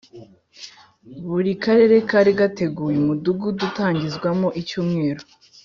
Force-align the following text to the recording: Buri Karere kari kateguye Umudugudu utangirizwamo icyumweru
Buri 1.29 1.51
Karere 1.63 1.95
kari 2.09 2.31
kateguye 2.39 2.95
Umudugudu 2.99 3.61
utangirizwamo 3.69 4.47
icyumweru 4.61 5.23